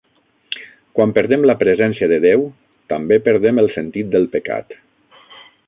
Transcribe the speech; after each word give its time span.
Quan 0.99 1.11
perdem 1.17 1.45
la 1.49 1.55
presència 1.59 2.09
de 2.13 2.17
Déu, 2.25 2.47
també 2.95 3.21
perdem 3.29 3.63
el 3.65 3.73
sentit 3.77 4.11
del 4.17 4.27
pecat. 4.37 4.77